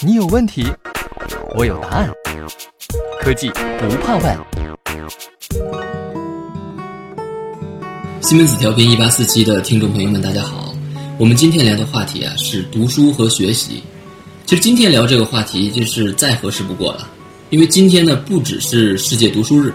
[0.00, 0.64] 你有问题，
[1.56, 2.10] 我有答案。
[3.20, 4.38] 科技不怕问。
[8.20, 10.74] 西门子调频一八四七的听众朋友们，大家好。
[11.18, 13.82] 我们今天聊的话题啊是读书和学习。
[14.46, 17.08] 其实今天聊这个话题就是再合适不过了，
[17.50, 19.72] 因为今天呢不只是世界读书日，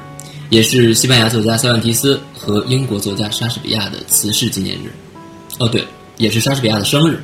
[0.50, 4.92] 也是西班牙作家塞万提斯和英国作家莎士比亚的辞世纪念日。
[5.60, 5.86] 哦，对，
[6.18, 7.20] 也是莎士比亚的生日。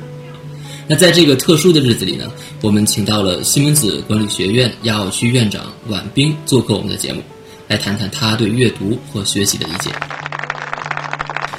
[0.90, 2.28] 那在这个特殊的日子里呢，
[2.60, 7.22] 我们请到了西门子管理学院亚奥区院长婉冰做客我们的节目，
[7.68, 9.88] 来谈谈他对阅读和学习的理解。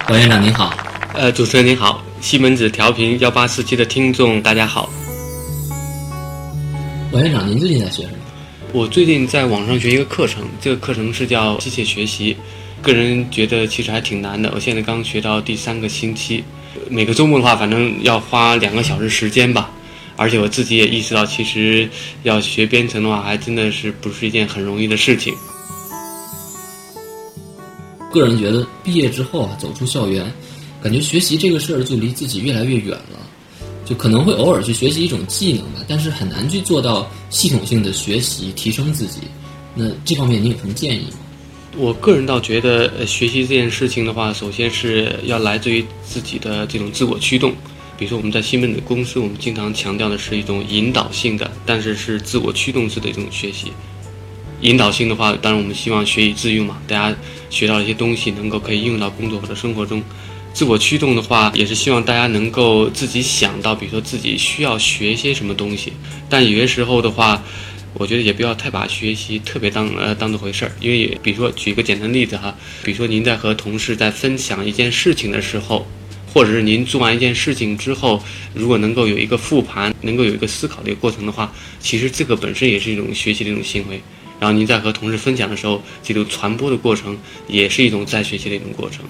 [0.09, 0.75] 王院长您好，
[1.13, 4.89] 呃，主持人您好，西门子调频幺八四七的听众大家好。
[7.13, 8.17] 王院长，您最近在学什么？
[8.73, 12.35] 我最近在网上学一个课程，这个课程是叫机械学习，
[12.81, 16.43] 个人觉得其实还挺难的，我现在刚学到第三个星期。
[16.89, 19.69] 每个周末的话，反正要花两个小时时间吧，
[20.15, 21.89] 而且我自己也意识到，其实
[22.23, 25.33] 要学编程的话，还真的是不是一件很容易的事情。
[28.11, 30.31] 个人觉得，毕业之后啊，走出校园，
[30.83, 33.19] 感觉学习这个事儿就离自己越来越远了，
[33.85, 39.21] 就可能会偶尔去学习一种技能吧，但是很难去做到系统性的学习提升自己。
[39.73, 41.19] 那这方面你有什么建议吗？
[41.77, 47.53] 我个人倒觉得，呃，学习这件事情的话，首先是要来自于自己的这种自我驱动。
[47.97, 53.71] 比如说，我们在西门子公司，我们经常强调的是一种引导性的，但是是自我驱动式的一种学习。
[54.61, 57.15] 引导性的话，当然我们希望学以致用嘛，大家
[57.49, 60.03] 学到一些东西能够可以应用到工作或者生活中。
[60.53, 65.93] 自我驱动的话，也是希望大家能够自己想到，比如说自己需要学些什么东西。
[66.29, 67.41] 但有些时候的话，
[67.93, 75.85] 我觉得也不要太把学习特别当呃当做回事儿，因为比如说举一个简单例子哈，比如说您在和同事在分享一件事情的时候，
[76.33, 84.01] 或者是您做完一件事情之后，如果能够有一个复盘，能够有一个思考的一个过程的话，其实这个本身也是一种学习的一种行为。
[84.39, 87.17] 然后您在和同事分享的时候，这种传播的过程
[87.47, 89.03] 也是一种在学习的一种过程。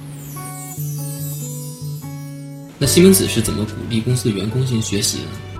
[2.80, 5.51] 那西门子是怎么鼓励公司的员工进行学习呢？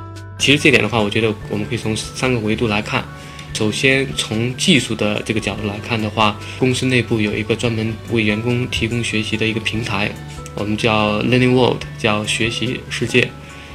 [0.42, 3.06] 其实这点的话，我觉得我们可以从三个维度来看。
[3.54, 10.12] 首先，从技术的这个角度来看的话，公司内部有一个专门为员工提供学习的一个平台，
[10.56, 13.30] 我们叫 Learning World，叫学习世界。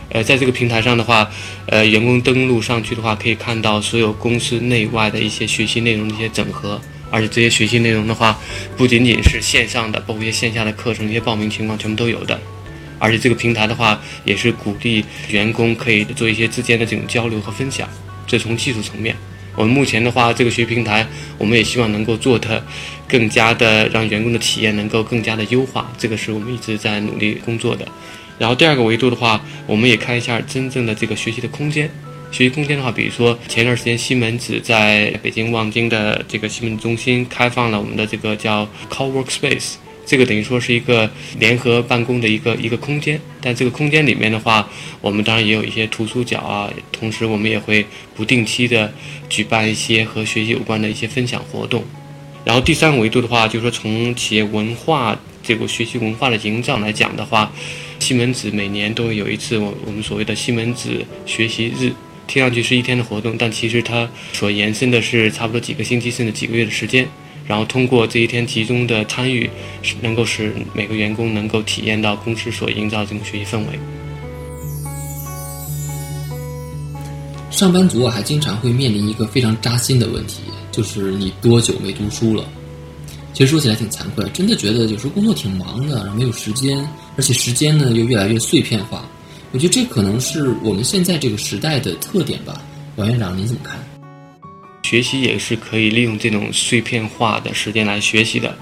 [0.08, 1.30] 呃，在这个平台上的话，
[1.66, 6.80] 呃，员工登录上去的话，可以看到所有公司内外的一些学习内容的一些整合。
[7.12, 8.36] 而且这些学习内容的话，
[8.76, 12.40] 不仅仅是线上的，包括一些线下的课程、一些报名情况，全部都有的。
[12.98, 17.88] 而且这个平台的话，也是鼓励员工可以做一些之间的这种交流和分享。
[18.26, 19.14] 这从技术层面，
[19.54, 21.06] 我们目前的话，这个学习平台，
[21.38, 22.64] 我们也希望能够做的
[23.06, 25.92] 更加的让员工的体验能够更加的优化。
[25.96, 27.86] 这个是我们一直在努力工作的。
[28.38, 31.88] 然后第二个维度的话，我们也看一下真正的这个学习的空间。
[32.32, 39.74] 学习空间的话，比如说前一段时间西门子在北京望京的这个西门子中心开放了我们的这个叫 Co-workspace。
[40.06, 44.66] 这个等于说是一个联合办公的一个一个空间，但这个空间里面的话，
[45.00, 47.84] 我们当然也有一些图书角啊，同时我们也会
[48.14, 48.94] 不定期的
[49.28, 51.84] 举办一些和学习有关的一些分享活动。
[52.44, 57.52] 然后第三个维度的话，就是说从企业文化这个学习文化的营造来讲的话，
[57.98, 61.92] 西门子每年都会有一次我我们所谓的西门子学习日，
[62.28, 67.08] 听上去是一天的活动，但其实它所延伸的是差不多几个星期甚至几个月的时间。
[67.46, 69.48] 然后通过这一天集中的参与，
[69.82, 73.78] 是能够使每个员工能够体验到公司所营造这种学习氛围。
[77.50, 82.44] 上班族啊，还经常会面临一个非常扎心的问题，就是你多久没读书了？
[83.32, 86.86] 其实说起来挺惭愧，真的觉得有时候工作挺忙的，然后没有时间，
[87.16, 89.08] 而且时间呢又越来越碎片化。
[89.52, 92.60] 我觉得这可能是我们现在这个时代的特点吧。
[92.96, 93.95] 王院长，您怎么看？
[94.86, 98.56] 学习也是可以利用这种碎片化的时间来学习的。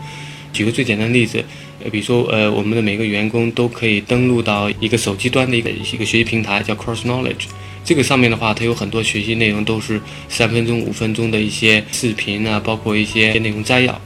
[0.54, 1.44] 举个最简单的例子，
[1.82, 7.44] 呃，比如说，呃，我们的每个员工都可以登录到一个手机端的一个一个学习平台，叫 Cross Knowledge。
[7.84, 10.00] 这个上面的话，它有很多学习内容，都是
[10.30, 14.00] 三分钟、五分钟的一些视频啊，包括一些内容摘要。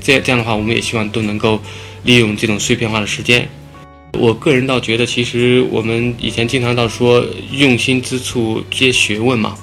[0.00, 1.60] 这这样的话，我们也希望都能够
[2.04, 3.48] 利用这种碎片化的时间。
[4.12, 9.58] 我个人倒觉得，其实我们以前经常到说，用心之处皆学问嘛。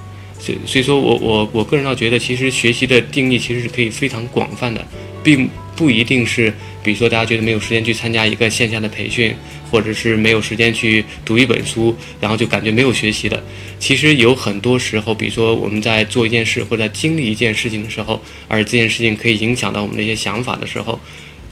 [0.66, 4.86] 所以说我我我个人倒觉得，其实学习的定义其实是可以非常广泛的，
[5.24, 6.54] 并不一定是，
[6.84, 9.34] 比如说大家觉得没有时间去参加一个线下的培训，
[9.72, 13.42] 或者是没有时间去读一本书，然后就感觉没有学习的。
[13.80, 21.00] 其实有很多时候，比如说我们在做一件事或者在经历一件事情的时候，而这件事情可以影响到我们的一些想法的时候，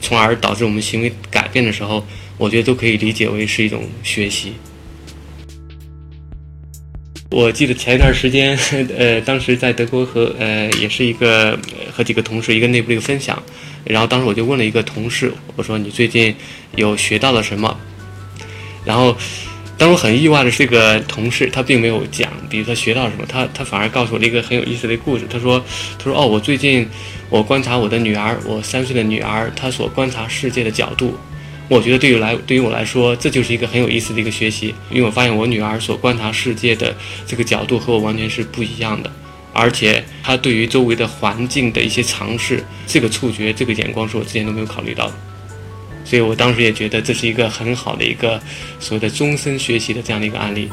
[0.02, 2.06] 从而导致我们行为改变的时候，
[2.38, 4.54] 我觉得都可以理解为是一种学习。
[7.31, 8.57] 我记得前一段时间，
[8.98, 11.57] 呃，当时在德国和呃，也是一个
[11.89, 13.42] 和几个同事一个内部的一个分享，
[13.86, 16.36] 然后当时我就问了一个同事，我说你最近
[16.75, 17.80] 有学到了什么？
[18.83, 19.16] 然后，
[19.78, 25.25] 当我很意外的是，这个同事他并没有讲，比如他学到什么，他他反而告诉我了一个很有意思的故事。
[25.31, 25.63] 他说，
[25.98, 26.86] 他说哦，我最近
[27.30, 31.18] 我观察我的女儿，我三岁的女儿，她所观察世界的角度。
[31.71, 36.94] 我觉得对于来对于我来说，这就是一个很有意思的一个学习，因为我发现我女儿所观察世界的
[37.25, 39.09] 这个角度和我完全是不一样的，
[39.53, 45.13] 而且她对于周围的环境的一些尝试，这个触觉、这个眼光是我之前都没有考虑到的，
[46.03, 48.38] 所以我当时也觉得这是一个很好的一个
[48.77, 50.69] 所谓的终身学习的这样的一个案例。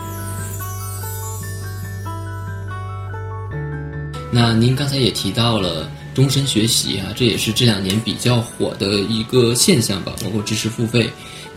[4.32, 5.88] 那您刚才也提到了。
[6.18, 11.08] 终身学习啊，这也是这两年比较火的一个现象吧，包括知识付费。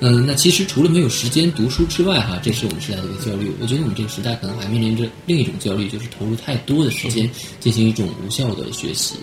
[0.01, 3.51] 嗯，那其实除了没有时间读书之外，哈，这是我们时代的一个焦虑。
[3.59, 7.27] 我觉得我们这个时代可能还面临着另一种焦虑，就是投入太多的时间
[7.59, 9.15] 进行一种无效的学习。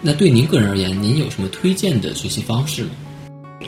[0.00, 2.90] 那对您个人而言，您有什么推荐的学习方式吗？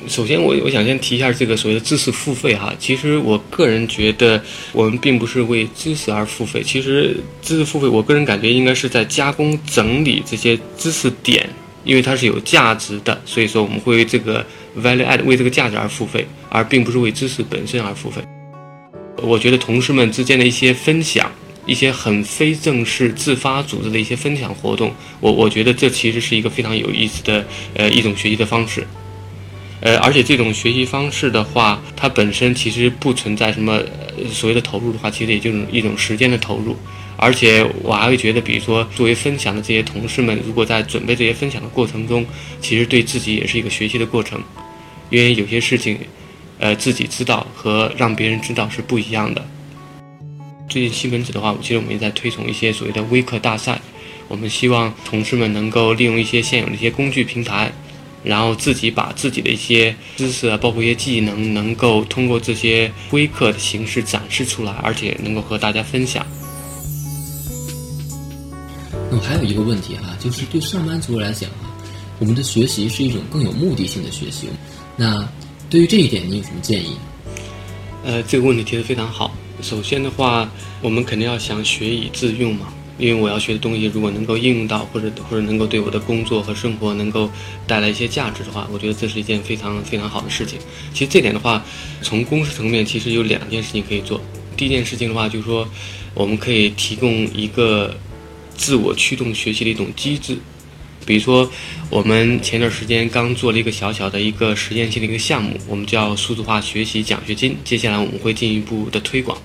[0.06, 2.72] 首先，我我想先提一下这个所谓的知识付费哈。
[2.78, 4.40] 其实我个人觉得，
[4.72, 6.62] 我们并不是为知识而付费。
[6.62, 11.48] 其实知识付费，我个人感觉应该是在加工整理这些知识点，
[11.84, 14.46] 因为它是有价值的，所以说我们会为这个
[14.78, 18.22] value add 为这个价值而付费，而并不是为知识本身而付费。
[19.22, 21.30] 我觉得同事们之间的一些分享，
[21.66, 27.44] 一些很非正式自发组织的一些分享活动，我我觉得这其实是一个非常有意思的
[27.74, 28.86] 呃一种学习的方式。
[29.80, 33.80] 呃，而且这种学习方式的话，它本身其实不存在什么
[34.30, 36.76] 所谓的投入的话，其实也就是一种时间的投入。
[37.16, 42.24] 而且我还会觉得，比如说作为分享的这些同事们，如果在准备这些分享的过程中，
[42.60, 44.42] 其实对自己也是一个学习的过程，
[45.10, 45.98] 因为有些事情，
[46.58, 49.46] 呃，自己知道和让别人知道是不一样的。
[50.68, 53.80] 最近西门子的话，其实我们也在推崇一些所谓的微课大赛，
[54.28, 57.72] 我们希望同事们能够利用一些现有的一些工具平台。
[58.22, 66.26] 然后自己把自己的一些知识啊，包括一些技能，能够通过这些微课的形式展示出来，而且能够和大家分享。
[69.10, 71.72] 那我还有一个问题哈，就是对上班族来讲啊，
[72.18, 74.48] 我们的学习是一种更有目的性的学习。
[74.96, 75.26] 那
[75.68, 76.96] 对于这一点，你有什么建议？
[78.04, 79.30] 呃，这个问题提得非常好。
[79.62, 80.50] 首先的话，
[80.80, 82.72] 我们肯定要想学以致用嘛。
[83.00, 87.30] 因为我要学的东西，如果能够应用到，或者或者能够对我的工作和生活能够
[87.66, 90.58] 带来一些价值的话，我觉得这是一件非常非常好的事情。
[90.92, 91.64] 其实这点的话，
[92.02, 94.20] 从公司层面其实有两件事情可以做。
[94.56, 95.66] 第一件事情的话，就是说
[96.12, 97.96] 我们可以提供一个
[98.54, 100.36] 自我驱动学习的一种机制。
[101.06, 101.50] 比如说，
[101.88, 107.56] 我们前段时间刚做了一个小小的一个实验性的一个项目，我们叫数字化学习奖学金。
[107.64, 109.36] 接下来我们会进一步的推广。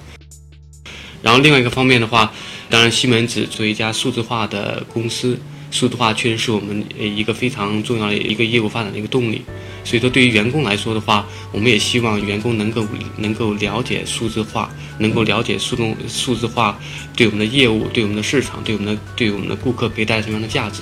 [1.23, 2.31] 然后另外一个方面的话，
[2.69, 5.39] 当然西门子作为一家数字化的公司，
[5.71, 9.41] 数字化确实是我们一个非常重要的一个业务发展的一个动力。
[9.83, 12.83] 所以说，对于员工来说的话，我们也希望员工能够
[13.17, 14.67] 能够了解数字化，
[14.97, 16.79] 能够了解数动数字化
[17.15, 20.81] 对我们的业务、对我们的市场、对我们的对我们的顾客可以带来什么样的价值。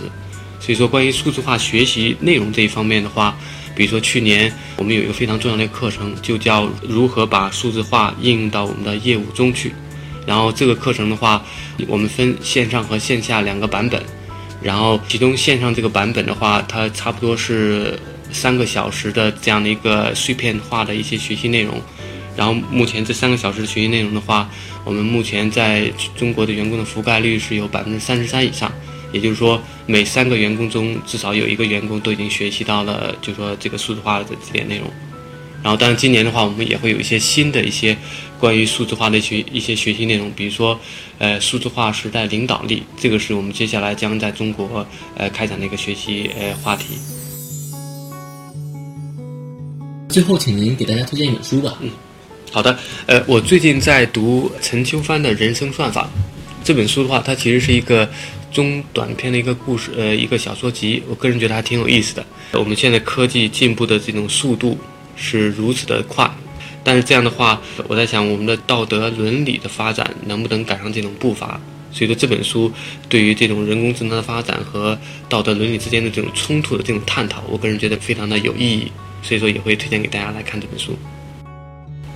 [0.61, 3.37] 所以说，关于数字化学习内容这一方面的话，
[3.75, 9.73] 比如说去年我们有一个非常重要的课程，就叫如何把数字化应用到我们的业务中去。
[10.25, 11.43] 然后这个课程的话，
[11.87, 14.01] 我们分线上和线下两个版本，
[14.61, 17.99] 然后其中线上这个版本的话，它差不多是
[18.31, 21.81] 三个小时的这样的一个碎片化的一些学习内容。
[22.35, 24.49] 然后目前这三个小时的学习内容的话，
[24.83, 28.71] 我们目前在中国的员工的覆盖率是有百分之三十三以上，
[29.11, 34.87] 也就是说每三个员工中至少有一个员工都已经学习到了，就说这个数字化的这点内容。
[35.63, 37.97] 然后当然今年的话，我们也会有一些新的一些。
[38.39, 40.77] 关于数字化的一些一些学习内容，比如说，
[41.17, 46.97] 呃，数字化时代领导力，这个是我们接下来将在中国呃开展的一个学习呃话题。
[50.09, 51.77] 最后，请您给大家推荐一本书吧。
[51.79, 51.89] 嗯，
[52.51, 52.77] 好的。
[53.05, 56.03] 呃，我最近在读陈秋帆的《人生算法》
[56.65, 58.09] 这本书的话，它其实是一个
[58.51, 61.01] 中短篇的一个故事，呃，一个小说集。
[61.07, 62.25] 我个人觉得还挺有意思的。
[62.51, 64.77] 我们现在科技进步的这种速度
[65.15, 66.29] 是如此的快。
[66.83, 71.59] 但是这样的话，我在想我们的道德伦理的发展能不能赶上这种步伐？
[71.91, 72.71] 所以说这本书
[73.07, 74.97] 对于这种人工智能的发展和
[75.29, 78.91] 道德伦理之间的这种冲突的这种探讨，我个人觉得非常的有意义。
[79.21, 80.97] 所以说也会推荐给大家来看这本书。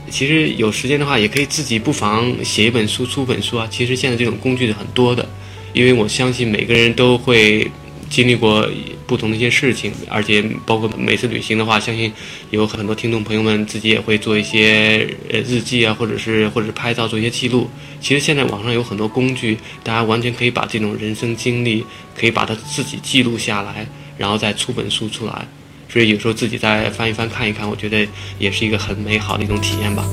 [0.09, 3.65] 其实有时间的话，也可以自己不妨写一本书、出本书啊。
[3.71, 5.25] 其实现在这种工具是很多的，
[5.71, 7.69] 因为我相信每个人都会
[8.09, 8.67] 经历过
[9.07, 12.11] 不同的一些事情，而且包括每次旅行的话，相信
[12.51, 17.69] 有很多听众朋友们自己也会做一些呃日记啊，或者是或者是拍照做一些记录。
[18.01, 21.85] 其实现在网上有很多工具，大家完全可以把这种人生经历，
[22.15, 23.87] 可以把它自己记录下来，
[24.17, 25.47] 然后再出本书出来。
[25.89, 28.05] 所以有时候自己再翻一翻看一看，我觉得
[28.37, 30.05] 也是一个很美好的一种体验吧。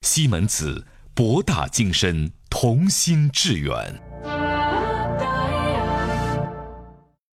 [0.00, 4.13] 西门子，博大精深，同心致远。